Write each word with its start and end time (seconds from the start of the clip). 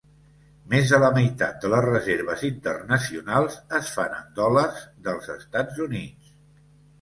Més 0.69 0.93
de 0.93 0.99
la 1.01 1.09
meitat 1.17 1.59
de 1.65 1.69
les 1.73 1.85
reserves 1.85 2.45
internacionals 2.49 3.59
es 3.81 3.93
fan 3.99 4.17
en 4.21 4.33
dòlars 4.41 4.81
dels 5.11 5.31
Estats 5.37 5.85
Units. 5.89 6.35